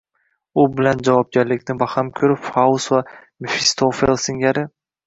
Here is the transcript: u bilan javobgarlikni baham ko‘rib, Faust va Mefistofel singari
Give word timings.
u 0.61 0.63
bilan 0.77 1.03
javobgarlikni 1.09 1.77
baham 1.83 2.11
ko‘rib, 2.21 2.43
Faust 2.51 2.95
va 2.97 3.05
Mefistofel 3.45 4.21
singari 4.27 4.69